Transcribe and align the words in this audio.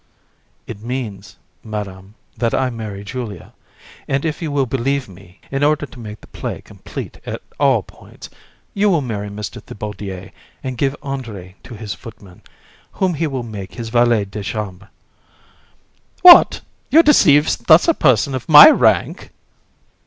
VISC. 0.65 0.79
It 0.79 0.83
means, 0.83 1.35
Madam, 1.63 2.15
that 2.35 2.55
I 2.55 2.71
marry 2.71 3.03
Julia; 3.03 3.53
and 4.07 4.25
if 4.25 4.41
you 4.41 4.51
will 4.51 4.65
believe 4.65 5.07
me, 5.07 5.39
in 5.51 5.63
order 5.63 5.85
to 5.85 5.99
make 5.99 6.21
the 6.21 6.25
play 6.29 6.59
complete 6.61 7.19
at 7.23 7.43
all 7.59 7.83
points, 7.83 8.27
you 8.73 8.89
will 8.89 9.01
marry 9.01 9.29
Mr. 9.29 9.61
Thibaudier, 9.61 10.31
and 10.63 10.75
give 10.79 10.99
Andrée 11.01 11.53
to 11.61 11.75
his 11.75 11.93
footman, 11.93 12.41
whom 12.93 13.13
he 13.13 13.27
will 13.27 13.43
make 13.43 13.75
his 13.75 13.89
valet 13.89 14.25
de 14.25 14.41
chambre. 14.41 14.89
COUN. 14.89 14.89
What! 16.23 16.61
you 16.89 17.03
deceive 17.03 17.55
thus 17.67 17.87
a 17.87 17.93
person 17.93 18.33
of 18.33 18.49
my 18.49 18.71
rank! 18.71 19.29